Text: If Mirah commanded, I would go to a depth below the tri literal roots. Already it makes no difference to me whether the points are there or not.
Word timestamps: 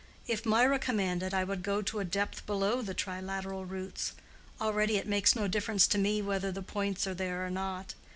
If 0.25 0.47
Mirah 0.47 0.79
commanded, 0.79 1.31
I 1.31 1.43
would 1.43 1.61
go 1.61 1.83
to 1.83 1.99
a 1.99 2.03
depth 2.03 2.47
below 2.47 2.81
the 2.81 2.95
tri 2.95 3.21
literal 3.21 3.65
roots. 3.67 4.13
Already 4.59 4.97
it 4.97 5.05
makes 5.05 5.35
no 5.35 5.47
difference 5.47 5.85
to 5.89 5.99
me 5.99 6.23
whether 6.23 6.51
the 6.51 6.63
points 6.63 7.05
are 7.05 7.13
there 7.13 7.45
or 7.45 7.51
not. 7.51 7.93